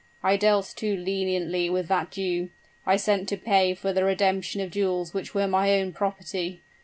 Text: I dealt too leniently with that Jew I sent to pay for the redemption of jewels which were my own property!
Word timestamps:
I 0.23 0.35
dealt 0.35 0.73
too 0.75 0.97
leniently 0.97 1.69
with 1.69 1.87
that 1.89 2.09
Jew 2.09 2.49
I 2.87 2.97
sent 2.97 3.29
to 3.29 3.37
pay 3.37 3.75
for 3.75 3.93
the 3.93 4.03
redemption 4.03 4.59
of 4.59 4.71
jewels 4.71 5.13
which 5.13 5.35
were 5.35 5.47
my 5.47 5.73
own 5.79 5.93
property! 5.93 6.63